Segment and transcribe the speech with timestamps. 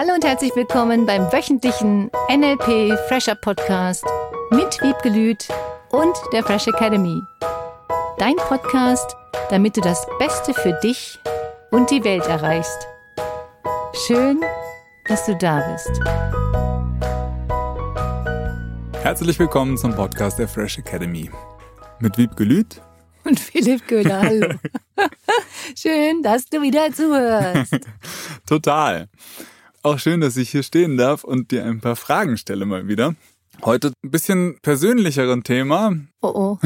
[0.00, 4.04] Hallo und herzlich willkommen beim wöchentlichen NLP Fresher Podcast
[4.52, 5.48] mit Wiebgelüt
[5.90, 7.20] und der Fresh Academy.
[8.16, 9.16] Dein Podcast,
[9.50, 11.18] damit du das Beste für dich
[11.72, 12.86] und die Welt erreichst.
[14.06, 14.40] Schön,
[15.08, 15.90] dass du da bist.
[19.02, 21.28] Herzlich willkommen zum Podcast der Fresh Academy.
[21.98, 22.80] Mit Wiebgelüt
[23.24, 24.22] und Philipp Köhler.
[24.22, 24.48] Hallo.
[25.76, 27.78] Schön, dass du wieder zuhörst.
[28.46, 29.08] Total.
[29.82, 33.14] Auch schön, dass ich hier stehen darf und dir ein paar Fragen stelle mal wieder.
[33.62, 35.96] Heute ein bisschen persönlicheren Thema.
[36.20, 36.58] Oh oh.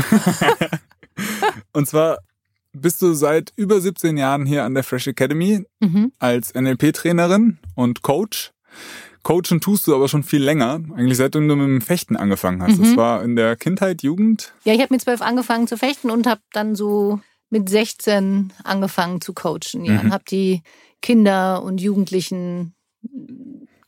[1.72, 2.18] und zwar
[2.72, 6.12] bist du seit über 17 Jahren hier an der Fresh Academy mhm.
[6.18, 8.52] als NLP-Trainerin und Coach.
[9.22, 12.78] Coachen tust du aber schon viel länger, eigentlich seitdem du mit dem Fechten angefangen hast.
[12.78, 12.82] Mhm.
[12.82, 14.54] Das war in der Kindheit, Jugend?
[14.64, 17.20] Ja, ich habe mit zwölf angefangen zu fechten und habe dann so
[17.50, 19.84] mit 16 angefangen zu coachen.
[19.84, 20.00] Ja, mhm.
[20.00, 20.62] und habe die
[21.02, 22.74] Kinder und Jugendlichen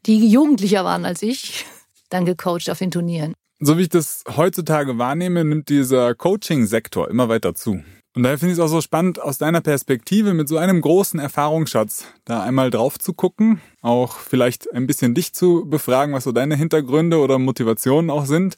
[0.06, 1.66] die jugendlicher waren als ich,
[2.10, 3.34] dann gecoacht auf den Turnieren.
[3.60, 7.82] So wie ich das heutzutage wahrnehme, nimmt dieser Coaching-Sektor immer weiter zu.
[8.16, 11.18] Und daher finde ich es auch so spannend, aus deiner Perspektive mit so einem großen
[11.18, 16.30] Erfahrungsschatz da einmal drauf zu gucken, auch vielleicht ein bisschen dich zu befragen, was so
[16.30, 18.56] deine Hintergründe oder Motivationen auch sind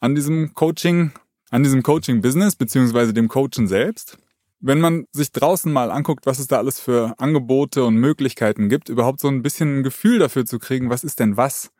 [0.00, 1.12] an diesem Coaching,
[1.50, 4.18] an diesem Coaching-Business beziehungsweise dem Coachen selbst
[4.60, 8.88] wenn man sich draußen mal anguckt, was es da alles für Angebote und Möglichkeiten gibt,
[8.88, 11.70] überhaupt so ein bisschen ein Gefühl dafür zu kriegen, was ist denn was?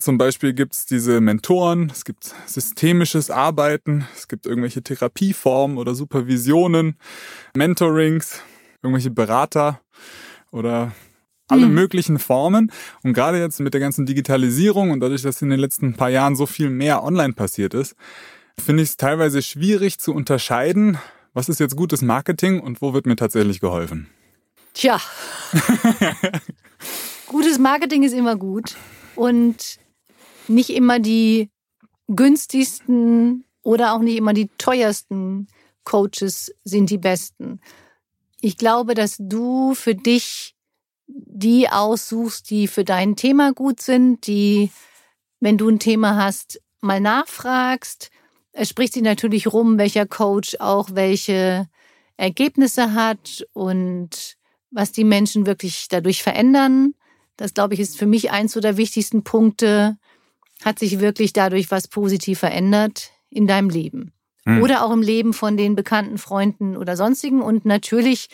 [0.00, 5.94] Zum Beispiel gibt es diese Mentoren, es gibt systemisches Arbeiten, es gibt irgendwelche Therapieformen oder
[5.94, 6.96] Supervisionen,
[7.54, 8.40] Mentorings,
[8.82, 9.80] irgendwelche Berater
[10.50, 10.92] oder
[11.48, 11.74] alle mhm.
[11.74, 12.72] möglichen Formen.
[13.02, 16.36] Und gerade jetzt mit der ganzen Digitalisierung und dadurch, dass in den letzten paar Jahren
[16.36, 17.96] so viel mehr online passiert ist,
[18.58, 20.98] finde ich es teilweise schwierig zu unterscheiden,
[21.34, 24.08] was ist jetzt gutes Marketing und wo wird mir tatsächlich geholfen?
[24.72, 25.00] Tja.
[27.26, 28.76] gutes Marketing ist immer gut
[29.16, 29.78] und
[30.48, 31.50] nicht immer die
[32.08, 35.48] günstigsten oder auch nicht immer die teuersten
[35.84, 37.60] Coaches sind die besten.
[38.40, 40.54] Ich glaube, dass du für dich
[41.06, 44.70] die aussuchst, die für dein Thema gut sind, die,
[45.40, 48.10] wenn du ein Thema hast, mal nachfragst,
[48.54, 51.68] es spricht sich natürlich rum, welcher Coach auch welche
[52.16, 54.36] Ergebnisse hat und
[54.70, 56.94] was die Menschen wirklich dadurch verändern.
[57.36, 59.98] Das, glaube ich, ist für mich eins der wichtigsten Punkte.
[60.64, 64.12] Hat sich wirklich dadurch was positiv verändert in deinem Leben?
[64.46, 64.62] Hm.
[64.62, 67.42] Oder auch im Leben von den bekannten Freunden oder sonstigen.
[67.42, 68.28] Und natürlich,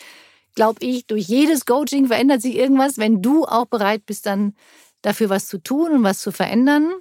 [0.53, 4.53] glaube ich, durch jedes Coaching verändert sich irgendwas, wenn du auch bereit bist, dann
[5.01, 6.91] dafür was zu tun und was zu verändern.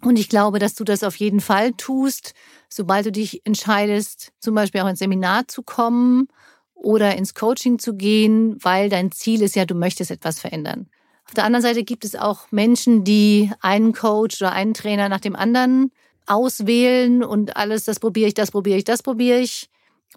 [0.00, 2.34] Und ich glaube, dass du das auf jeden Fall tust,
[2.68, 6.28] sobald du dich entscheidest, zum Beispiel auch ins Seminar zu kommen
[6.74, 10.88] oder ins Coaching zu gehen, weil dein Ziel ist ja, du möchtest etwas verändern.
[11.26, 15.20] Auf der anderen Seite gibt es auch Menschen, die einen Coach oder einen Trainer nach
[15.20, 15.90] dem anderen
[16.26, 19.68] auswählen und alles, das probiere ich, das probiere ich, das probiere ich,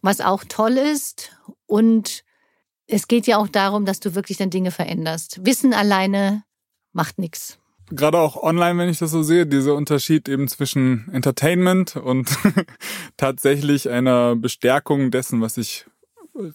[0.02, 1.32] was auch toll ist.
[1.66, 2.24] Und
[2.86, 5.46] es geht ja auch darum, dass du wirklich dann Dinge veränderst.
[5.46, 6.44] Wissen alleine
[6.94, 7.61] macht nichts
[7.92, 12.30] gerade auch online, wenn ich das so sehe, dieser Unterschied eben zwischen Entertainment und
[13.18, 15.86] tatsächlich einer Bestärkung dessen, was ich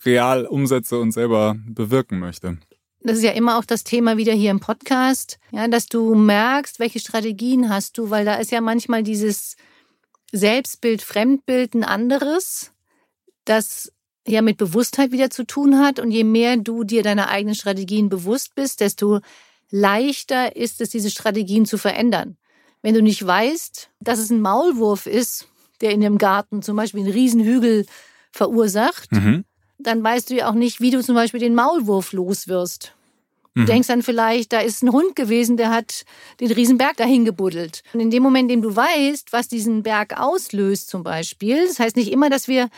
[0.04, 2.58] real umsetze und selber bewirken möchte.
[3.00, 6.80] Das ist ja immer auch das Thema wieder hier im Podcast, ja, dass du merkst,
[6.80, 9.56] welche Strategien hast du, weil da ist ja manchmal dieses
[10.32, 12.72] Selbstbild, Fremdbild ein anderes,
[13.44, 13.92] das
[14.26, 16.00] ja mit Bewusstheit wieder zu tun hat.
[16.00, 19.20] Und je mehr du dir deiner eigenen Strategien bewusst bist, desto
[19.70, 22.36] leichter ist es, diese Strategien zu verändern.
[22.82, 25.48] Wenn du nicht weißt, dass es ein Maulwurf ist,
[25.80, 27.86] der in dem Garten zum Beispiel einen Riesenhügel
[28.32, 29.44] verursacht, mhm.
[29.78, 32.92] dann weißt du ja auch nicht, wie du zum Beispiel den Maulwurf loswirst.
[33.54, 33.66] Du mhm.
[33.66, 36.04] denkst dann vielleicht, da ist ein Hund gewesen, der hat
[36.40, 37.82] den Riesenberg dahin gebuddelt.
[37.94, 41.78] Und in dem Moment, in dem du weißt, was diesen Berg auslöst zum Beispiel, das
[41.78, 42.68] heißt nicht immer, dass wir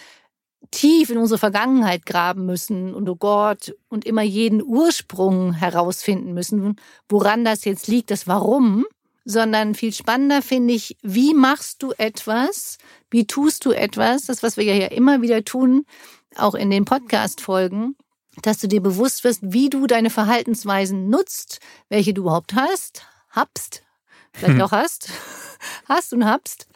[0.71, 6.77] tief in unsere Vergangenheit graben müssen und oh Gott und immer jeden Ursprung herausfinden müssen,
[7.09, 8.85] woran das jetzt liegt, das Warum,
[9.25, 12.79] sondern viel spannender finde ich, wie machst du etwas,
[13.11, 15.85] wie tust du etwas, das was wir ja immer wieder tun,
[16.37, 17.97] auch in den Podcast Folgen,
[18.43, 23.83] dass du dir bewusst wirst, wie du deine Verhaltensweisen nutzt, welche du überhaupt hast, habst,
[24.33, 25.11] vielleicht auch hast,
[25.89, 26.67] hast und habst.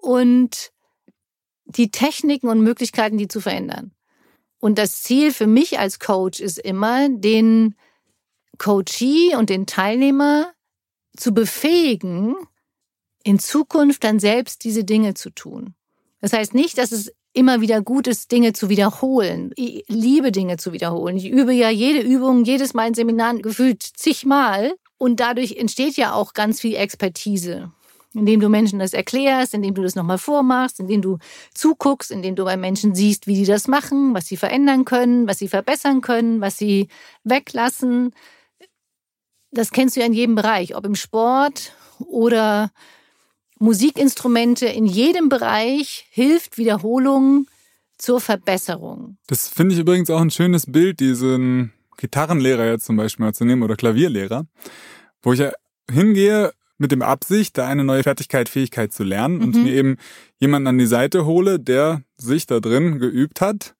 [0.00, 0.72] Und
[1.76, 3.92] die Techniken und Möglichkeiten, die zu verändern.
[4.60, 7.74] Und das Ziel für mich als Coach ist immer, den
[8.58, 10.52] Coachee und den Teilnehmer
[11.16, 12.36] zu befähigen,
[13.24, 15.74] in Zukunft dann selbst diese Dinge zu tun.
[16.20, 19.52] Das heißt nicht, dass es immer wieder gut ist, Dinge zu wiederholen.
[19.56, 21.16] Ich liebe Dinge zu wiederholen.
[21.16, 24.74] Ich übe ja jede Übung, jedes Mal in Seminaren gefühlt zigmal.
[24.98, 27.72] Und dadurch entsteht ja auch ganz viel Expertise
[28.14, 31.18] indem du Menschen das erklärst, indem du das nochmal vormachst, indem du
[31.54, 35.38] zuguckst, indem du bei Menschen siehst, wie die das machen, was sie verändern können, was
[35.38, 36.88] sie verbessern können, was sie
[37.24, 38.14] weglassen.
[39.50, 42.70] Das kennst du ja in jedem Bereich, ob im Sport oder
[43.58, 44.66] Musikinstrumente.
[44.66, 47.46] In jedem Bereich hilft Wiederholung
[47.96, 49.18] zur Verbesserung.
[49.28, 53.44] Das finde ich übrigens auch ein schönes Bild, diesen Gitarrenlehrer jetzt zum Beispiel mal zu
[53.44, 54.46] nehmen oder Klavierlehrer,
[55.22, 55.52] wo ich ja
[55.88, 56.52] hingehe
[56.82, 59.42] mit dem Absicht, da eine neue Fertigkeit, Fähigkeit zu lernen mhm.
[59.42, 59.96] und mir eben
[60.40, 63.74] jemanden an die Seite hole, der sich da drin geübt hat,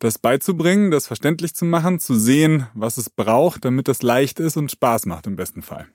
[0.00, 4.56] das beizubringen, das verständlich zu machen, zu sehen, was es braucht, damit das leicht ist
[4.56, 5.86] und Spaß macht im besten Fall.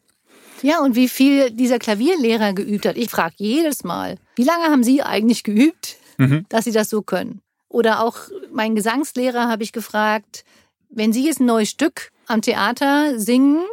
[0.61, 2.95] Ja, und wie viel dieser Klavierlehrer geübt hat.
[2.95, 6.45] Ich frage jedes Mal, wie lange haben Sie eigentlich geübt, mhm.
[6.47, 7.41] dass Sie das so können?
[7.67, 8.17] Oder auch
[8.53, 10.45] meinen Gesangslehrer habe ich gefragt,
[10.89, 13.65] wenn Sie jetzt ein neues Stück am Theater singen,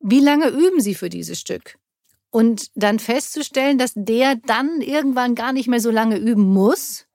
[0.00, 1.76] wie lange üben Sie für dieses Stück?
[2.30, 7.06] Und dann festzustellen, dass der dann irgendwann gar nicht mehr so lange üben muss,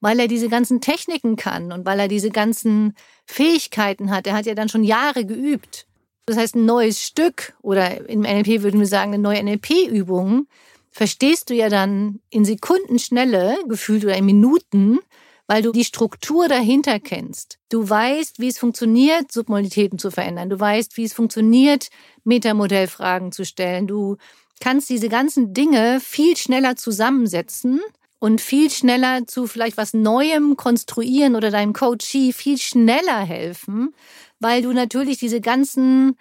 [0.00, 2.94] weil er diese ganzen Techniken kann und weil er diese ganzen
[3.24, 4.26] Fähigkeiten hat.
[4.26, 5.86] Er hat ja dann schon Jahre geübt.
[6.26, 10.46] Das heißt, ein neues Stück oder im NLP würden wir sagen, eine neue NLP-Übung
[10.90, 14.98] verstehst du ja dann in Sekundenschnelle, gefühlt oder in Minuten,
[15.46, 17.58] weil du die Struktur dahinter kennst.
[17.68, 20.50] Du weißt, wie es funktioniert, Submodalitäten zu verändern.
[20.50, 21.88] Du weißt, wie es funktioniert,
[22.24, 23.86] Metamodellfragen zu stellen.
[23.86, 24.16] Du
[24.60, 27.80] kannst diese ganzen Dinge viel schneller zusammensetzen
[28.18, 33.94] und viel schneller zu vielleicht was Neuem konstruieren oder deinem Coachee viel schneller helfen,
[34.38, 36.16] weil du natürlich diese ganzen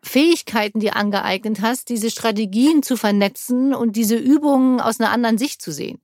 [0.00, 5.60] Fähigkeiten dir angeeignet hast, diese Strategien zu vernetzen und diese Übungen aus einer anderen Sicht
[5.60, 6.00] zu sehen.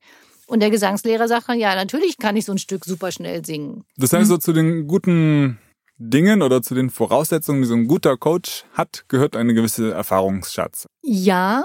[0.50, 3.85] Und der Gesangslehrer sagt dann, ja, natürlich kann ich so ein Stück super schnell singen.
[3.97, 5.61] Das heißt, so zu den guten
[5.97, 10.88] Dingen oder zu den Voraussetzungen, die so ein guter Coach hat, gehört eine gewisse Erfahrungsschatz.
[11.02, 11.62] Ja,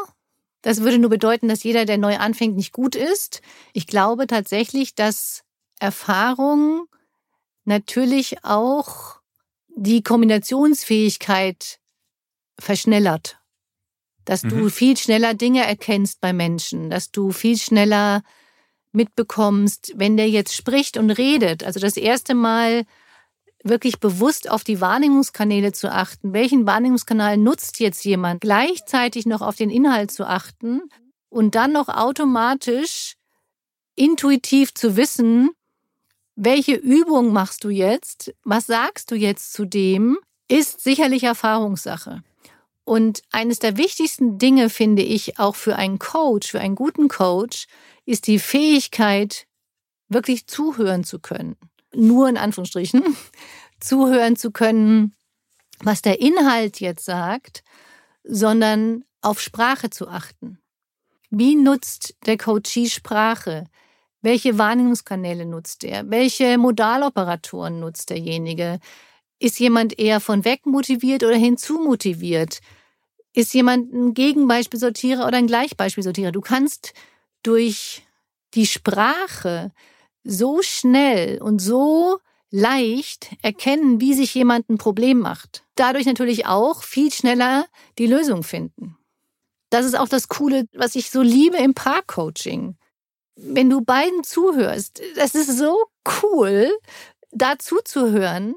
[0.62, 3.42] das würde nur bedeuten, dass jeder, der neu anfängt, nicht gut ist.
[3.74, 5.42] Ich glaube tatsächlich, dass
[5.80, 6.86] Erfahrung
[7.64, 9.16] natürlich auch
[9.76, 11.80] die Kombinationsfähigkeit
[12.60, 13.40] verschnellert.
[14.26, 14.50] Dass mhm.
[14.50, 18.22] du viel schneller Dinge erkennst bei Menschen, dass du viel schneller
[18.96, 21.64] mitbekommst, wenn der jetzt spricht und redet.
[21.64, 22.86] Also das erste Mal
[23.64, 26.34] wirklich bewusst auf die Wahrnehmungskanäle zu achten.
[26.34, 28.42] Welchen Wahrnehmungskanal nutzt jetzt jemand?
[28.42, 30.82] Gleichzeitig noch auf den Inhalt zu achten
[31.30, 33.16] und dann noch automatisch
[33.96, 35.50] intuitiv zu wissen,
[36.36, 38.34] welche Übung machst du jetzt?
[38.44, 40.18] Was sagst du jetzt zu dem?
[40.48, 42.22] Ist sicherlich Erfahrungssache.
[42.84, 47.66] Und eines der wichtigsten Dinge finde ich auch für einen Coach, für einen guten Coach,
[48.06, 49.48] ist die Fähigkeit,
[50.08, 51.58] wirklich zuhören zu können
[51.96, 53.04] nur in Anführungsstrichen,
[53.80, 55.16] zuhören zu können,
[55.80, 57.64] was der Inhalt jetzt sagt,
[58.24, 60.60] sondern auf Sprache zu achten.
[61.30, 63.66] Wie nutzt der Coachee Sprache?
[64.22, 66.10] Welche Wahrnehmungskanäle nutzt er?
[66.10, 68.80] Welche Modaloperatoren nutzt derjenige?
[69.38, 72.62] Ist jemand eher von weg motiviert oder hinzu motiviert?
[73.34, 76.32] Ist jemand ein Gegenbeispielsortierer oder ein Gleichbeispielsortierer?
[76.32, 76.94] Du kannst
[77.46, 78.04] durch
[78.54, 79.72] die Sprache
[80.24, 82.20] so schnell und so
[82.50, 85.64] leicht erkennen, wie sich jemand ein Problem macht.
[85.76, 87.66] Dadurch natürlich auch viel schneller
[87.98, 88.98] die Lösung finden.
[89.70, 92.78] Das ist auch das Coole, was ich so liebe im Paarcoaching.
[93.36, 95.76] Wenn du beiden zuhörst, das ist so
[96.24, 96.72] cool,
[97.32, 98.56] da zuzuhören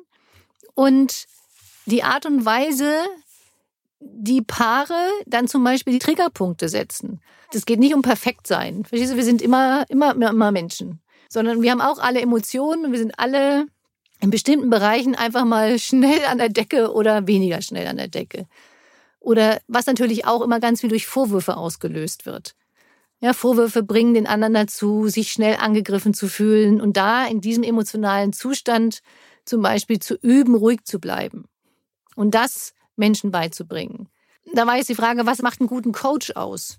[0.75, 1.27] und
[1.87, 3.05] die Art und Weise,
[4.01, 7.21] die Paare dann zum Beispiel die Triggerpunkte setzen.
[7.53, 8.85] Das geht nicht um perfekt sein.
[8.85, 12.93] Verstehst du, wir sind immer, immer, immer Menschen sondern wir haben auch alle Emotionen und
[12.93, 13.67] wir sind alle
[14.21, 18.47] in bestimmten Bereichen einfach mal schnell an der Decke oder weniger schnell an der Decke.
[19.21, 22.55] Oder was natürlich auch immer ganz viel durch Vorwürfe ausgelöst wird.
[23.21, 27.65] Ja, Vorwürfe bringen den anderen dazu, sich schnell angegriffen zu fühlen und da in diesem
[27.65, 29.01] emotionalen Zustand
[29.45, 31.47] zum Beispiel zu üben, ruhig zu bleiben.
[32.15, 34.09] Und das Menschen beizubringen.
[34.53, 36.79] Da war jetzt die Frage, was macht einen guten Coach aus?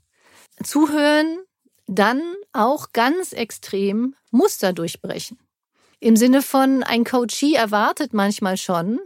[0.64, 1.40] Zuhören,
[1.88, 2.22] dann
[2.54, 5.40] auch ganz extrem Muster durchbrechen.
[6.00, 9.00] Im Sinne von, ein Coachee erwartet manchmal schon,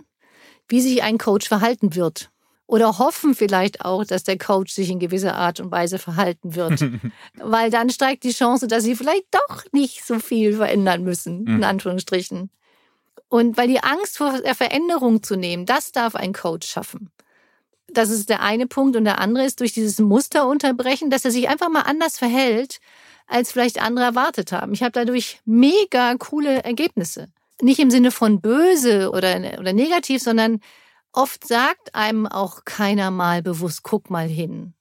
[0.67, 2.29] wie sich ein Coach verhalten wird.
[2.65, 6.83] Oder hoffen vielleicht auch, dass der Coach sich in gewisser Art und Weise verhalten wird.
[7.35, 11.57] Weil dann steigt die Chance, dass sie vielleicht doch nicht so viel verändern müssen, in
[11.57, 11.63] mhm.
[11.63, 12.49] Anführungsstrichen.
[13.33, 17.09] Und weil die Angst vor der Veränderung zu nehmen, das darf ein Coach schaffen.
[17.87, 18.95] Das ist der eine Punkt.
[18.95, 22.79] Und der andere ist durch dieses Muster unterbrechen, dass er sich einfach mal anders verhält,
[23.25, 24.73] als vielleicht andere erwartet haben.
[24.73, 27.27] Ich habe dadurch mega coole Ergebnisse.
[27.59, 30.59] Nicht im Sinne von böse oder, oder negativ, sondern
[31.11, 34.75] oft sagt einem auch keiner mal bewusst, guck mal hin.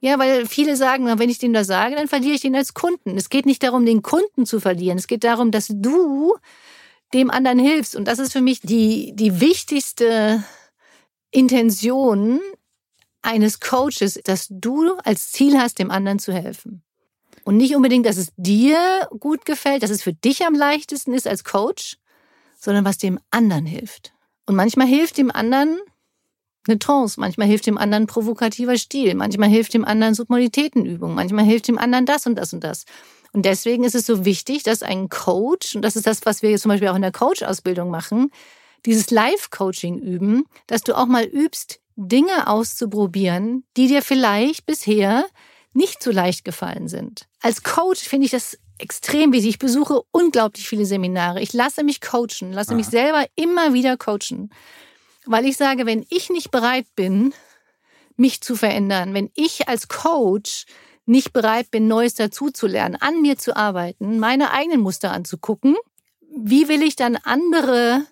[0.00, 3.18] Ja, weil viele sagen, wenn ich dem das sage, dann verliere ich den als Kunden.
[3.18, 4.96] Es geht nicht darum, den Kunden zu verlieren.
[4.96, 6.34] Es geht darum, dass du
[7.14, 7.96] dem anderen hilfst.
[7.96, 10.44] Und das ist für mich die, die wichtigste
[11.30, 12.40] Intention
[13.22, 16.82] eines Coaches, dass du als Ziel hast, dem anderen zu helfen.
[17.44, 21.26] Und nicht unbedingt, dass es dir gut gefällt, dass es für dich am leichtesten ist
[21.26, 21.96] als Coach,
[22.58, 24.12] sondern was dem anderen hilft.
[24.46, 25.78] Und manchmal hilft dem anderen
[26.66, 31.68] eine Trance, manchmal hilft dem anderen provokativer Stil, manchmal hilft dem anderen Submoditätenübung, manchmal hilft
[31.68, 32.84] dem anderen das und das und das.
[33.34, 36.50] Und deswegen ist es so wichtig, dass ein Coach, und das ist das, was wir
[36.50, 38.30] jetzt zum Beispiel auch in der Coach-Ausbildung machen,
[38.86, 45.24] dieses Live-Coaching üben, dass du auch mal übst, Dinge auszuprobieren, die dir vielleicht bisher
[45.72, 47.26] nicht so leicht gefallen sind.
[47.40, 49.50] Als Coach finde ich das extrem wichtig.
[49.50, 51.40] Ich besuche unglaublich viele Seminare.
[51.40, 52.76] Ich lasse mich coachen, lasse Aha.
[52.76, 54.50] mich selber immer wieder coachen.
[55.26, 57.34] Weil ich sage, wenn ich nicht bereit bin,
[58.16, 60.66] mich zu verändern, wenn ich als Coach
[61.06, 65.76] nicht bereit bin, Neues dazuzulernen, an mir zu arbeiten, meine eigenen Muster anzugucken,
[66.36, 68.04] wie will ich dann andere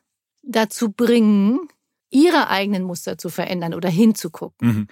[0.42, 1.60] dazu bringen,
[2.10, 4.68] ihre eigenen Muster zu verändern oder hinzugucken?
[4.68, 4.88] Mhm.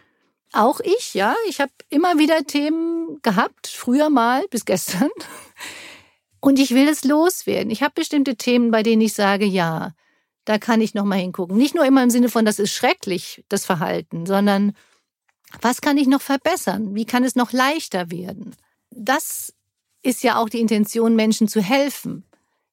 [0.52, 5.10] Auch ich, ja, ich habe immer wieder Themen gehabt, früher mal bis gestern.
[6.40, 7.70] Und ich will es loswerden.
[7.70, 9.92] Ich habe bestimmte Themen, bei denen ich sage, ja,
[10.46, 11.56] da kann ich noch mal hingucken.
[11.56, 14.72] Nicht nur immer im Sinne von, das ist schrecklich, das Verhalten, sondern
[15.60, 16.94] was kann ich noch verbessern?
[16.94, 18.54] Wie kann es noch leichter werden?
[18.90, 19.52] Das
[20.02, 22.24] ist ja auch die Intention, Menschen zu helfen.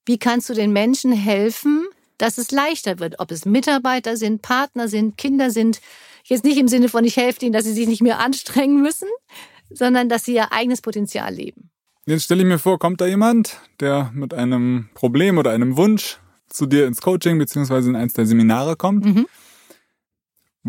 [0.05, 1.85] Wie kannst du den Menschen helfen,
[2.17, 3.19] dass es leichter wird?
[3.19, 5.81] Ob es Mitarbeiter sind, Partner sind, Kinder sind.
[6.23, 9.09] Jetzt nicht im Sinne von, ich helfe ihnen, dass sie sich nicht mehr anstrengen müssen,
[9.69, 11.69] sondern dass sie ihr eigenes Potenzial leben.
[12.05, 16.19] Jetzt stelle ich mir vor, kommt da jemand, der mit einem Problem oder einem Wunsch
[16.47, 19.03] zu dir ins Coaching beziehungsweise in eins der Seminare kommt.
[19.03, 19.27] Mhm.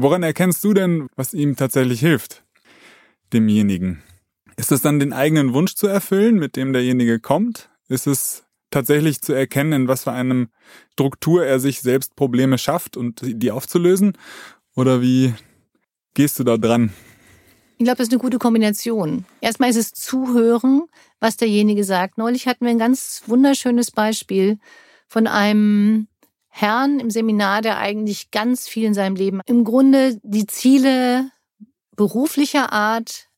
[0.00, 2.44] Woran erkennst du denn, was ihm tatsächlich hilft,
[3.32, 4.00] demjenigen?
[4.56, 7.68] Ist es dann den eigenen Wunsch zu erfüllen, mit dem derjenige kommt?
[7.88, 10.50] Ist es tatsächlich zu erkennen, in was für einem
[10.92, 14.12] Struktur er sich selbst Probleme schafft und die aufzulösen?
[14.76, 15.34] Oder wie
[16.14, 16.92] gehst du da dran?
[17.78, 19.24] Ich glaube, das ist eine gute Kombination.
[19.40, 20.84] Erstmal ist es Zuhören,
[21.18, 22.18] was derjenige sagt.
[22.18, 24.60] Neulich hatten wir ein ganz wunderschönes Beispiel
[25.08, 26.06] von einem
[26.60, 31.30] Herrn im Seminar, der eigentlich ganz viel in seinem Leben im Grunde die Ziele
[31.94, 33.28] beruflicher Art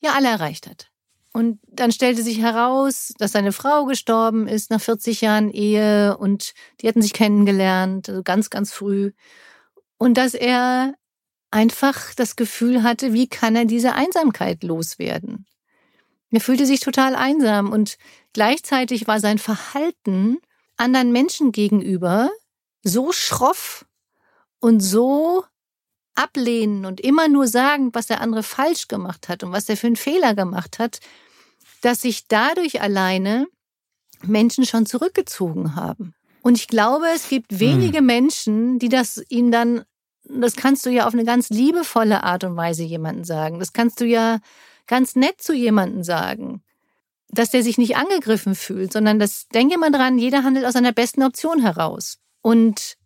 [0.00, 0.88] ja alle erreicht hat.
[1.32, 6.54] Und dann stellte sich heraus, dass seine Frau gestorben ist nach 40 Jahren Ehe und
[6.80, 9.12] die hatten sich kennengelernt, also ganz, ganz früh.
[9.98, 10.94] Und dass er
[11.50, 15.46] einfach das Gefühl hatte, wie kann er diese Einsamkeit loswerden?
[16.30, 17.98] Er fühlte sich total einsam und
[18.32, 20.38] gleichzeitig war sein Verhalten
[20.76, 22.30] anderen Menschen gegenüber
[22.82, 23.84] so schroff
[24.58, 25.44] und so
[26.14, 29.86] ablehnen und immer nur sagen, was der andere falsch gemacht hat und was er für
[29.86, 31.00] einen Fehler gemacht hat,
[31.82, 33.46] dass sich dadurch alleine
[34.22, 36.14] Menschen schon zurückgezogen haben.
[36.42, 37.60] Und ich glaube, es gibt hm.
[37.60, 38.06] wenige hm.
[38.06, 39.84] Menschen, die das ihm dann,
[40.24, 43.58] das kannst du ja auf eine ganz liebevolle Art und Weise jemanden sagen.
[43.58, 44.40] Das kannst du ja
[44.86, 46.62] ganz nett zu jemanden sagen
[47.32, 50.92] dass der sich nicht angegriffen fühlt, sondern das, denke mal dran, jeder handelt aus seiner
[50.92, 52.18] besten Option heraus.
[52.42, 52.96] Und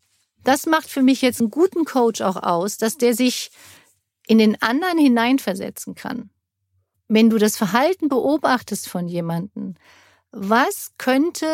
[0.42, 3.50] das macht für mich jetzt einen guten Coach auch aus, dass der sich
[4.26, 6.30] in den anderen hineinversetzen kann.
[7.08, 9.74] Wenn du das Verhalten beobachtest von jemandem,
[10.30, 11.46] was könnte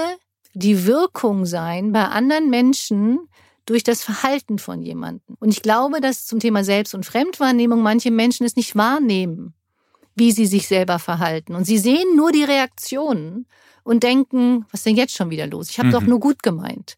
[0.55, 3.29] die Wirkung sein bei anderen Menschen
[3.67, 5.37] durch das Verhalten von jemandem?
[5.41, 9.55] Und ich glaube, dass zum Thema Selbst- und Fremdwahrnehmung manche Menschen es nicht wahrnehmen
[10.21, 11.55] wie sie sich selber verhalten.
[11.55, 13.47] Und sie sehen nur die Reaktionen
[13.83, 15.71] und denken, was ist denn jetzt schon wieder los?
[15.71, 15.93] Ich habe mhm.
[15.93, 16.97] doch nur gut gemeint.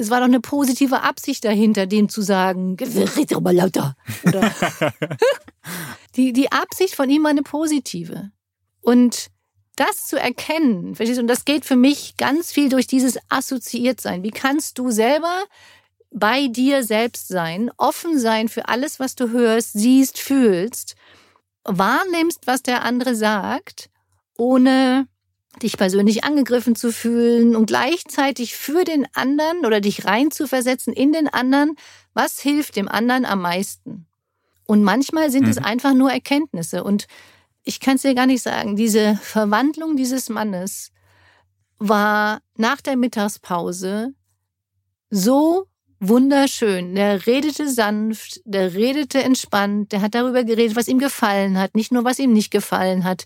[0.00, 3.96] Es war doch eine positive Absicht dahinter, dem zu sagen, red doch mal lauter.
[4.24, 4.50] Oder
[6.16, 8.30] die, die Absicht von ihm war eine positive.
[8.80, 9.28] Und
[9.76, 14.00] das zu erkennen, verstehst du, und das geht für mich ganz viel durch dieses assoziiert
[14.00, 14.22] sein.
[14.22, 15.44] Wie kannst du selber
[16.10, 20.96] bei dir selbst sein, offen sein für alles, was du hörst, siehst, fühlst
[21.64, 23.90] wahrnimmst, was der andere sagt,
[24.36, 25.06] ohne
[25.62, 31.28] dich persönlich angegriffen zu fühlen und gleichzeitig für den anderen oder dich reinzuversetzen in den
[31.28, 31.76] anderen,
[32.14, 34.06] was hilft dem anderen am meisten.
[34.66, 35.50] Und manchmal sind mhm.
[35.50, 36.84] es einfach nur Erkenntnisse.
[36.84, 37.06] Und
[37.64, 40.92] ich kann es dir gar nicht sagen, diese Verwandlung dieses Mannes
[41.78, 44.14] war nach der Mittagspause
[45.10, 45.66] so
[45.98, 46.94] wunderschön.
[46.94, 51.90] Der redete sanft, der redete entspannt, der hat darüber geredet, was ihm gefallen hat, nicht
[51.90, 53.24] nur was ihm nicht gefallen hat.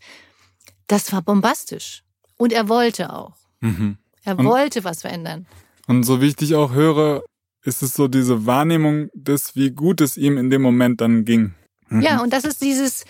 [0.86, 2.04] Das war bombastisch.
[2.36, 3.36] Und er wollte auch.
[3.60, 3.98] Mhm.
[4.24, 5.46] Er und, wollte was verändern.
[5.86, 7.22] Und so wie ich dich auch höre,
[7.62, 11.54] ist es so diese Wahrnehmung des, wie gut es ihm in dem Moment dann ging.
[11.88, 12.02] Mhm.
[12.02, 13.04] Ja, und das ist dieses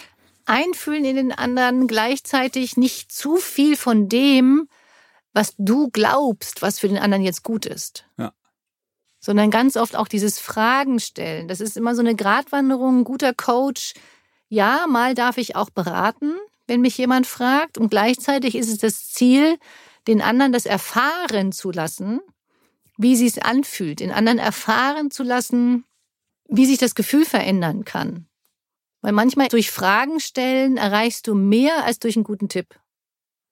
[0.47, 4.69] Einfühlen in den anderen, gleichzeitig nicht zu viel von dem,
[5.33, 8.07] was du glaubst, was für den anderen jetzt gut ist.
[8.17, 8.33] Ja.
[9.21, 11.49] Sondern ganz oft auch dieses Fragen stellen.
[11.49, 13.95] Das ist immer so eine Gratwanderung, ein guter Coach.
[14.49, 16.35] Ja, mal darf ich auch beraten,
[16.67, 17.79] wenn mich jemand fragt.
[17.79, 19.59] Und gleichzeitig ist es das Ziel,
[20.07, 22.21] den anderen das erfahren zu lassen,
[22.97, 25.85] wie sie es anfühlt, den anderen erfahren zu lassen,
[26.49, 28.27] wie sich das Gefühl verändern kann.
[29.01, 32.79] Weil manchmal durch Fragen stellen erreichst du mehr als durch einen guten Tipp.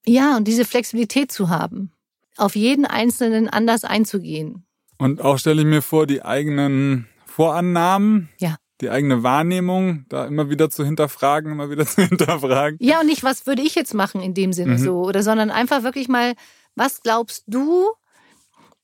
[0.06, 1.92] Ja, und diese Flexibilität zu haben,
[2.36, 4.64] auf jeden Einzelnen anders einzugehen.
[4.98, 8.56] Und auch stelle ich mir vor, die eigenen Vorannahmen, ja.
[8.82, 12.76] Die eigene Wahrnehmung, da immer wieder zu hinterfragen, immer wieder zu hinterfragen.
[12.80, 14.78] Ja, und nicht, was würde ich jetzt machen in dem Sinne mhm.
[14.78, 16.34] so, oder sondern einfach wirklich mal,
[16.74, 17.90] was glaubst du,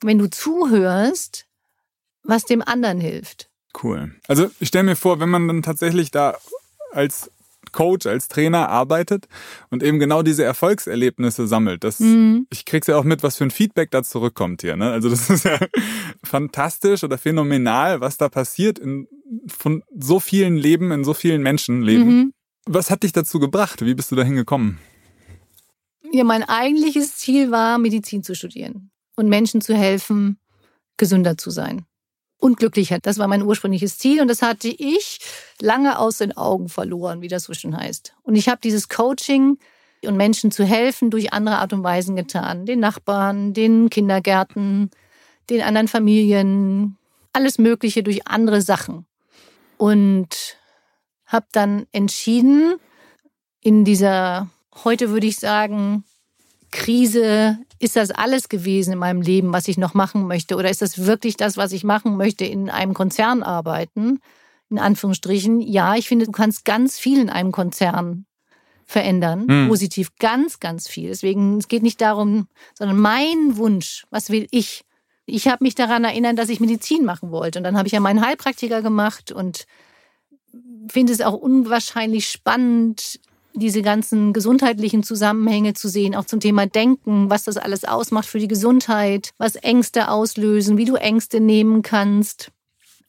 [0.00, 1.47] wenn du zuhörst,
[2.23, 3.50] was dem anderen hilft?
[3.83, 4.14] Cool.
[4.26, 6.38] Also ich stelle mir vor, wenn man dann tatsächlich da
[6.93, 7.31] als
[7.72, 9.28] Coach, als Trainer arbeitet
[9.70, 11.84] und eben genau diese Erfolgserlebnisse sammelt.
[11.84, 12.46] Das, mhm.
[12.50, 14.76] Ich krieg's ja auch mit, was für ein Feedback da zurückkommt hier.
[14.76, 14.90] Ne?
[14.90, 15.58] Also das ist ja
[16.25, 19.08] fantastisch oder phänomenal, was da passiert in
[19.46, 22.08] von so vielen Leben, in so vielen Menschenleben.
[22.08, 22.32] Mhm.
[22.66, 23.84] Was hat dich dazu gebracht?
[23.84, 24.78] Wie bist du dahin gekommen?
[26.10, 30.38] Ja, mein eigentliches Ziel war, Medizin zu studieren und Menschen zu helfen,
[30.96, 31.84] gesünder zu sein
[32.38, 32.99] und glücklicher.
[33.00, 35.21] Das war mein ursprüngliches Ziel und das hatte ich
[35.61, 38.14] lange aus den Augen verloren, wie das so schön heißt.
[38.23, 39.59] Und ich habe dieses Coaching
[40.04, 42.66] und Menschen zu helfen durch andere Art und Weisen getan.
[42.66, 44.90] Den Nachbarn, den Kindergärten,
[45.50, 46.97] den anderen Familien,
[47.33, 49.07] alles Mögliche durch andere Sachen.
[49.76, 50.57] Und
[51.26, 52.76] habe dann entschieden,
[53.61, 54.49] in dieser,
[54.85, 56.04] heute würde ich sagen,
[56.71, 60.56] Krise, ist das alles gewesen in meinem Leben, was ich noch machen möchte?
[60.56, 64.20] Oder ist das wirklich das, was ich machen möchte, in einem Konzern arbeiten?
[64.70, 65.60] In Anführungsstrichen.
[65.60, 68.26] Ja, ich finde, du kannst ganz viel in einem Konzern
[68.84, 69.47] verändern.
[69.49, 69.69] Hm.
[69.69, 71.08] Positiv ganz, ganz viel.
[71.08, 74.84] Deswegen, es geht nicht darum, sondern mein Wunsch, was will ich?
[75.26, 77.58] Ich habe mich daran erinnert, dass ich Medizin machen wollte.
[77.58, 79.67] Und dann habe ich ja meinen Heilpraktiker gemacht und
[80.91, 83.21] finde es auch unwahrscheinlich spannend,
[83.58, 88.38] diese ganzen gesundheitlichen Zusammenhänge zu sehen, auch zum Thema Denken, was das alles ausmacht für
[88.38, 92.50] die Gesundheit, was Ängste auslösen, wie du Ängste nehmen kannst.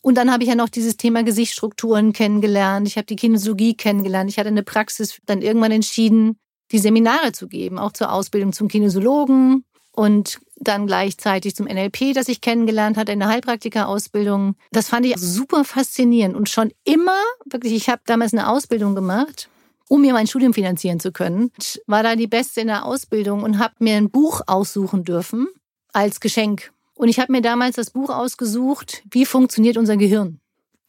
[0.01, 2.87] Und dann habe ich ja noch dieses Thema Gesichtsstrukturen kennengelernt.
[2.87, 4.29] Ich habe die Kinesiologie kennengelernt.
[4.29, 6.37] Ich hatte eine Praxis dann irgendwann entschieden,
[6.71, 12.27] die Seminare zu geben, auch zur Ausbildung zum Kinesiologen und dann gleichzeitig zum NLP, das
[12.27, 14.55] ich kennengelernt hatte in der Heilpraktika-Ausbildung.
[14.71, 19.49] Das fand ich super faszinierend und schon immer, wirklich, ich habe damals eine Ausbildung gemacht
[19.89, 21.51] um mir mein Studium finanzieren zu können.
[21.59, 25.47] Ich war da die Beste in der Ausbildung und habe mir ein Buch aussuchen dürfen
[25.91, 26.71] als Geschenk.
[26.93, 30.39] Und ich habe mir damals das Buch ausgesucht, wie funktioniert unser Gehirn.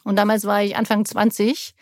[0.04, 1.74] Und damals war ich Anfang 20,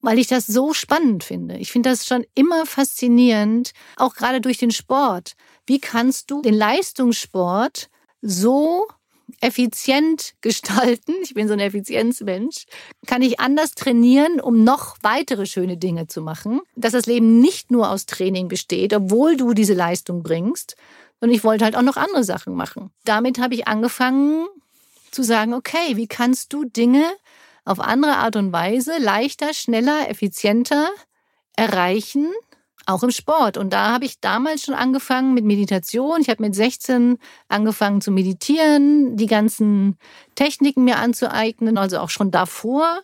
[0.00, 1.56] weil ich das so spannend finde.
[1.56, 5.34] Ich finde das schon immer faszinierend, auch gerade durch den Sport.
[5.66, 7.90] Wie kannst du den Leistungssport
[8.22, 8.86] so
[9.40, 12.66] effizient gestalten, ich bin so ein Effizienzmensch,
[13.06, 16.60] kann ich anders trainieren, um noch weitere schöne Dinge zu machen.
[16.76, 20.76] Dass das Leben nicht nur aus Training besteht, obwohl du diese Leistung bringst,
[21.20, 22.90] sondern ich wollte halt auch noch andere Sachen machen.
[23.04, 24.46] Damit habe ich angefangen
[25.10, 27.04] zu sagen, okay, wie kannst du Dinge
[27.64, 30.88] auf andere Art und Weise leichter, schneller, effizienter
[31.56, 32.28] erreichen,
[32.92, 33.56] auch im Sport.
[33.56, 36.20] Und da habe ich damals schon angefangen mit Meditation.
[36.20, 39.96] Ich habe mit 16 angefangen zu meditieren, die ganzen
[40.34, 43.00] Techniken mir anzueignen, also auch schon davor.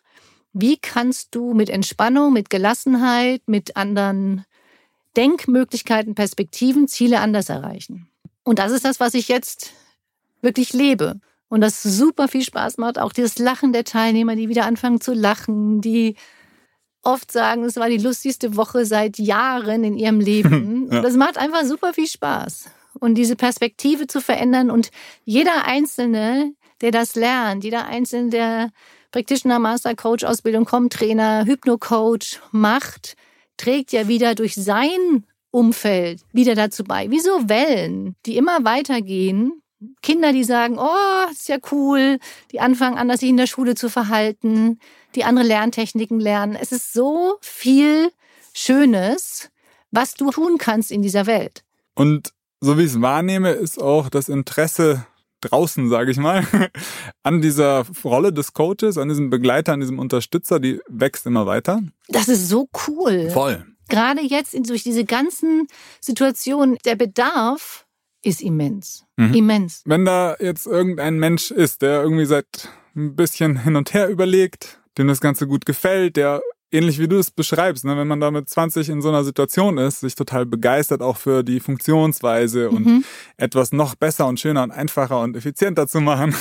[0.53, 4.44] Wie kannst du mit Entspannung, mit Gelassenheit, mit anderen
[5.16, 8.09] Denkmöglichkeiten, Perspektiven Ziele anders erreichen?
[8.42, 9.72] Und das ist das, was ich jetzt
[10.40, 11.20] wirklich lebe.
[11.49, 12.99] Und das super viel Spaß macht.
[12.99, 16.16] Auch dieses Lachen der Teilnehmer, die wieder anfangen zu lachen, die
[17.06, 20.88] oft sagen, es war die lustigste Woche seit Jahren in ihrem Leben.
[20.92, 21.00] ja.
[21.00, 22.66] Das macht einfach super viel Spaß.
[22.98, 24.90] Und diese Perspektive zu verändern und
[25.24, 28.70] jeder Einzelne, der das lernt, jeder Einzelne, der
[29.12, 33.16] Practitioner, Master Coach Ausbildung, Com-Trainer, Hypno-Coach macht,
[33.56, 37.10] trägt ja wieder durch sein Umfeld wieder dazu bei.
[37.10, 39.62] Wie so Wellen, die immer weitergehen.
[40.02, 42.18] Kinder, die sagen, oh, ist ja cool,
[42.52, 44.78] die anfangen an, sich in der Schule zu verhalten
[45.16, 46.56] die andere Lerntechniken lernen.
[46.60, 48.10] Es ist so viel
[48.52, 49.50] Schönes,
[49.90, 51.64] was du tun kannst in dieser Welt.
[51.94, 55.06] Und so wie ich es wahrnehme, ist auch das Interesse
[55.40, 56.46] draußen, sage ich mal,
[57.22, 61.82] an dieser Rolle des Coaches, an diesem Begleiter, an diesem Unterstützer, die wächst immer weiter.
[62.08, 63.30] Das ist so cool.
[63.30, 63.64] Voll.
[63.88, 65.68] Gerade jetzt durch diese ganzen
[66.00, 67.86] Situationen, der Bedarf
[68.26, 69.04] ist immens.
[69.16, 69.34] Mhm.
[69.34, 69.82] Immens.
[69.86, 74.80] Wenn da jetzt irgendein Mensch ist, der irgendwie seit ein bisschen hin und her überlegt,
[74.98, 78.32] dem das Ganze gut gefällt, der ähnlich wie du es beschreibst, ne, wenn man da
[78.32, 82.76] mit 20 in so einer Situation ist, sich total begeistert auch für die Funktionsweise mhm.
[82.76, 83.04] und
[83.36, 86.34] etwas noch besser und schöner und einfacher und effizienter zu machen.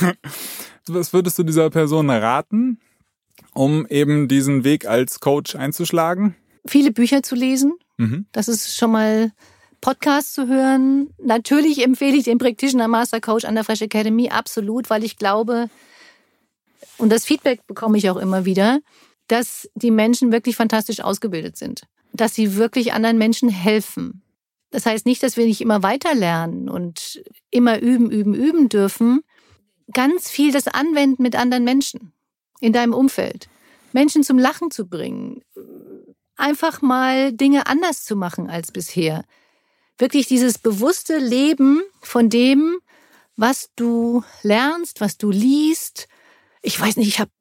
[0.88, 2.80] Was würdest du dieser Person raten,
[3.54, 6.36] um eben diesen Weg als Coach einzuschlagen?
[6.66, 7.74] Viele Bücher zu lesen.
[7.98, 8.26] Mhm.
[8.32, 9.32] Das ist schon mal
[9.86, 11.14] Podcast zu hören.
[11.20, 15.70] Natürlich empfehle ich den Practitioner Master Coach an der Fresh Academy absolut, weil ich glaube,
[16.98, 18.80] und das Feedback bekomme ich auch immer wieder,
[19.28, 24.24] dass die Menschen wirklich fantastisch ausgebildet sind, dass sie wirklich anderen Menschen helfen.
[24.72, 27.22] Das heißt nicht, dass wir nicht immer weiter lernen und
[27.52, 29.22] immer üben, üben, üben dürfen.
[29.94, 32.12] Ganz viel das Anwenden mit anderen Menschen
[32.60, 33.50] in deinem Umfeld.
[33.94, 35.44] Menschen zum Lachen zu bringen.
[36.38, 39.24] Einfach mal Dinge anders zu machen als bisher.
[39.98, 42.80] Wirklich dieses bewusste Leben von dem,
[43.38, 46.08] was du lernst, was du liest.
[46.62, 47.32] Ich weiß nicht, ich habe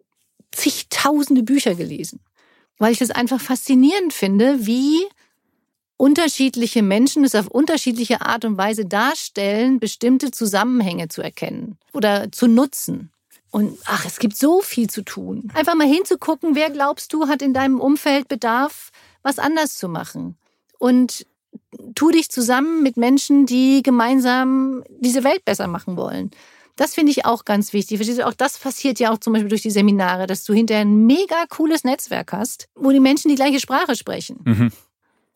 [0.53, 2.21] zigtausende Bücher gelesen,
[2.79, 5.07] weil ich das einfach faszinierend finde, wie
[5.97, 12.47] unterschiedliche Menschen es auf unterschiedliche Art und Weise darstellen, bestimmte Zusammenhänge zu erkennen oder zu
[12.47, 13.11] nutzen.
[13.51, 15.49] Und ach, es gibt so viel zu tun.
[15.55, 18.91] Einfach mal hinzugucken, wer glaubst du hat in deinem Umfeld Bedarf,
[19.23, 20.37] was anders zu machen.
[20.79, 21.25] Und
[21.95, 26.31] tu dich zusammen mit Menschen, die gemeinsam diese Welt besser machen wollen.
[26.77, 27.99] Das finde ich auch ganz wichtig.
[27.99, 30.85] Verstehst du, auch das passiert ja auch zum Beispiel durch die Seminare, dass du hinterher
[30.85, 34.41] ein mega cooles Netzwerk hast, wo die Menschen die gleiche Sprache sprechen.
[34.45, 34.73] Mhm.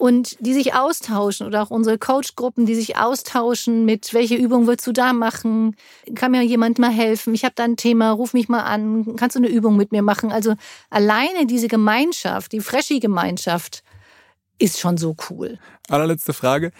[0.00, 4.86] Und die sich austauschen oder auch unsere Coachgruppen, die sich austauschen mit, welche Übung willst
[4.86, 5.74] du da machen?
[6.14, 7.34] Kann mir jemand mal helfen?
[7.34, 9.16] Ich habe da ein Thema, ruf mich mal an.
[9.16, 10.30] Kannst du eine Übung mit mir machen?
[10.30, 10.54] Also
[10.88, 13.82] alleine diese Gemeinschaft, die Freschi-Gemeinschaft,
[14.58, 15.58] ist schon so cool.
[15.88, 16.72] Allerletzte Frage.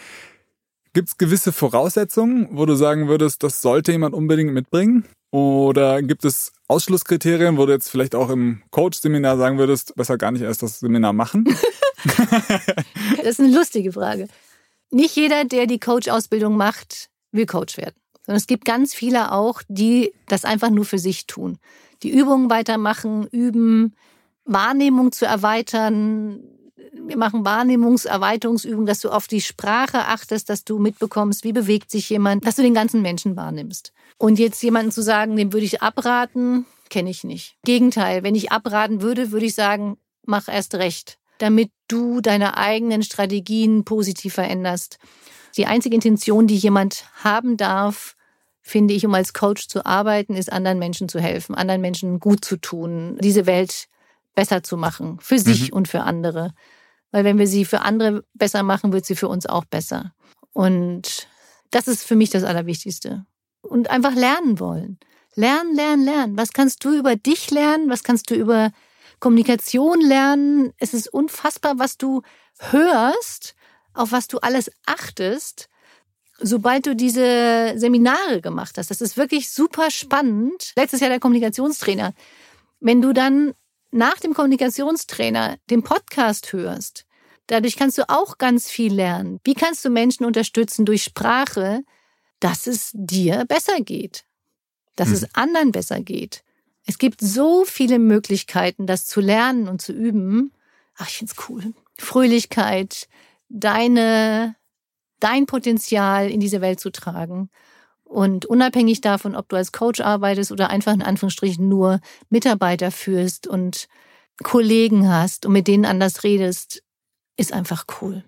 [0.93, 5.05] Gibt es gewisse Voraussetzungen, wo du sagen würdest, das sollte jemand unbedingt mitbringen?
[5.31, 10.31] Oder gibt es Ausschlusskriterien, wo du jetzt vielleicht auch im Coach-Seminar sagen würdest, besser gar
[10.31, 11.45] nicht erst das Seminar machen?
[13.17, 14.29] das ist eine lustige Frage.
[14.91, 17.95] Nicht jeder, der die Coach-Ausbildung macht, will Coach werden.
[18.25, 21.59] Sondern es gibt ganz viele auch, die das einfach nur für sich tun.
[22.03, 23.95] Die Übungen weitermachen, üben,
[24.45, 26.41] Wahrnehmung zu erweitern,
[27.07, 32.09] wir machen Wahrnehmungserweiterungsübungen, dass du auf die Sprache achtest, dass du mitbekommst, wie bewegt sich
[32.11, 33.93] jemand, dass du den ganzen Menschen wahrnimmst.
[34.17, 37.57] Und jetzt jemanden zu sagen, dem würde ich abraten, kenne ich nicht.
[37.65, 43.03] Gegenteil, wenn ich abraten würde, würde ich sagen, mach erst recht, damit du deine eigenen
[43.03, 44.99] Strategien positiv veränderst.
[45.57, 48.17] Die einzige Intention, die jemand haben darf,
[48.61, 52.45] finde ich, um als Coach zu arbeiten, ist anderen Menschen zu helfen, anderen Menschen gut
[52.45, 53.89] zu tun, diese Welt
[54.35, 55.77] besser zu machen, für sich mhm.
[55.77, 56.55] und für andere.
[57.11, 60.13] Weil wenn wir sie für andere besser machen, wird sie für uns auch besser.
[60.53, 61.29] Und
[61.71, 63.25] das ist für mich das Allerwichtigste.
[63.63, 64.99] Und einfach lernen wollen.
[65.35, 66.39] Lernen, lernen, lernen.
[66.39, 67.91] Was kannst du über dich lernen?
[67.91, 68.73] Was kannst du über
[69.21, 70.73] Kommunikation lernen?
[70.79, 72.23] Es ist unfassbar, was du
[72.59, 73.55] hörst,
[73.95, 75.69] auf was du alles achtest,
[76.41, 78.91] sobald du diese Seminare gemacht hast.
[78.91, 80.73] Das ist wirklich super spannend.
[80.77, 82.15] Letztes Jahr der Kommunikationstrainer.
[82.81, 83.55] Wenn du dann
[83.91, 87.07] nach dem Kommunikationstrainer den Podcast hörst,
[87.47, 89.41] dadurch kannst du auch ganz viel lernen.
[89.45, 91.83] Wie kannst du Menschen unterstützen durch Sprache,
[92.41, 94.25] dass es dir besser geht,
[94.97, 95.15] dass hm.
[95.15, 96.45] es anderen besser geht?
[96.87, 100.53] Es gibt so viele Möglichkeiten, das zu lernen und zu üben.
[100.97, 101.75] Ach, ich find's cool.
[101.99, 103.09] Fröhlichkeit,
[103.49, 104.57] deine,
[105.21, 107.51] dein Potenzial in diese Welt zu tragen.
[108.09, 113.47] Und unabhängig davon, ob du als Coach arbeitest oder einfach in Anführungsstrichen nur Mitarbeiter führst
[113.47, 113.87] und
[114.43, 116.83] Kollegen hast und mit denen anders redest,
[117.37, 118.25] ist einfach cool.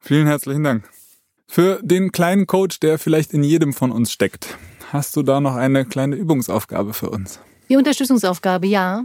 [0.00, 0.88] Vielen herzlichen Dank.
[1.46, 4.56] Für den kleinen Coach, der vielleicht in jedem von uns steckt,
[4.92, 7.40] hast du da noch eine kleine Übungsaufgabe für uns?
[7.68, 9.04] Die Unterstützungsaufgabe, ja.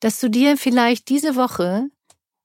[0.00, 1.88] Dass du dir vielleicht diese Woche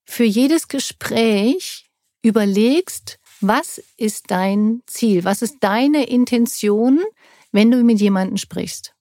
[0.06, 1.90] für jedes Gespräch
[2.22, 5.24] überlegst, was ist dein Ziel?
[5.24, 7.02] Was ist deine Intention,
[7.52, 8.94] wenn du mit jemandem sprichst?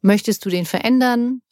[0.00, 1.42] Möchtest du den verändern?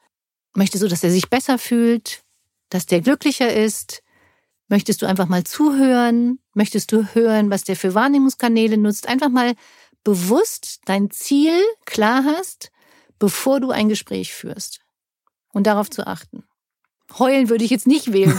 [0.54, 2.22] Möchtest du, dass er sich besser fühlt?
[2.68, 4.02] Dass der glücklicher ist?
[4.68, 6.40] Möchtest du einfach mal zuhören?
[6.54, 9.08] Möchtest du hören, was der für Wahrnehmungskanäle nutzt?
[9.08, 9.54] Einfach mal
[10.04, 12.70] bewusst dein Ziel klar hast,
[13.18, 14.80] bevor du ein Gespräch führst.
[15.52, 16.44] Und darauf zu achten.
[17.18, 18.38] Heulen würde ich jetzt nicht wählen.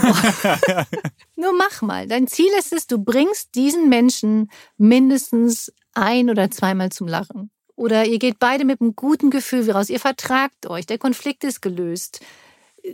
[1.36, 2.06] Nur mach mal.
[2.06, 7.50] Dein Ziel ist es, du bringst diesen Menschen mindestens ein oder zweimal zum Lachen.
[7.74, 9.90] Oder ihr geht beide mit einem guten Gefühl raus.
[9.90, 10.86] Ihr vertragt euch.
[10.86, 12.20] Der Konflikt ist gelöst.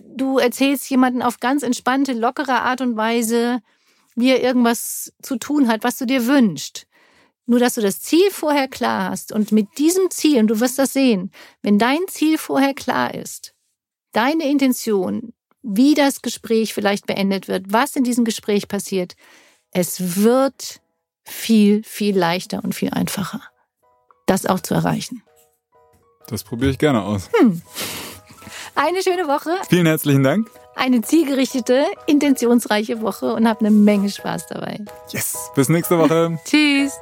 [0.05, 3.61] Du erzählst jemanden auf ganz entspannte, lockere Art und Weise,
[4.15, 6.87] wie er irgendwas zu tun hat, was du dir wünschst.
[7.47, 10.79] Nur, dass du das Ziel vorher klar hast und mit diesem Ziel, und du wirst
[10.79, 11.31] das sehen,
[11.63, 13.55] wenn dein Ziel vorher klar ist,
[14.13, 19.15] deine Intention, wie das Gespräch vielleicht beendet wird, was in diesem Gespräch passiert,
[19.71, 20.81] es wird
[21.25, 23.43] viel, viel leichter und viel einfacher,
[24.27, 25.23] das auch zu erreichen.
[26.29, 27.31] Das probiere ich gerne aus.
[27.39, 27.63] Hm.
[28.75, 29.51] Eine schöne Woche.
[29.69, 30.49] Vielen herzlichen Dank.
[30.77, 34.79] Eine zielgerichtete, intentionsreiche Woche und hab eine Menge Spaß dabei.
[35.11, 35.51] Yes.
[35.57, 36.39] Bis nächste Woche.
[36.45, 36.93] Tschüss.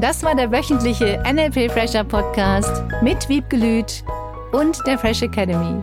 [0.00, 4.02] Das war der wöchentliche NLP Fresher Podcast mit Wiebgelüt
[4.52, 5.82] und der Fresh Academy.